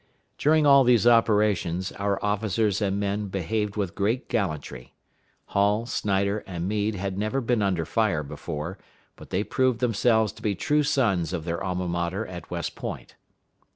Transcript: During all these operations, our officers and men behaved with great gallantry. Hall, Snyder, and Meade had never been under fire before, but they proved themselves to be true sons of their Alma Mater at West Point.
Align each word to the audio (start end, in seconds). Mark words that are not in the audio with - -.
During 0.39 0.65
all 0.65 0.83
these 0.83 1.05
operations, 1.05 1.91
our 1.91 2.17
officers 2.25 2.81
and 2.81 2.99
men 2.99 3.27
behaved 3.27 3.75
with 3.75 3.93
great 3.93 4.29
gallantry. 4.29 4.95
Hall, 5.49 5.85
Snyder, 5.85 6.43
and 6.47 6.67
Meade 6.67 6.95
had 6.95 7.19
never 7.19 7.39
been 7.39 7.61
under 7.61 7.85
fire 7.85 8.23
before, 8.23 8.79
but 9.15 9.29
they 9.29 9.43
proved 9.43 9.79
themselves 9.79 10.33
to 10.33 10.41
be 10.41 10.55
true 10.55 10.81
sons 10.81 11.33
of 11.33 11.45
their 11.45 11.63
Alma 11.63 11.87
Mater 11.87 12.25
at 12.25 12.49
West 12.49 12.73
Point. 12.75 13.15